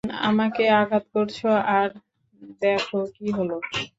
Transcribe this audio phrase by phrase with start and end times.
[0.23, 1.47] আমাকে আঘাত করেছো
[1.71, 1.89] আর
[2.61, 3.55] দেখো কি হলো।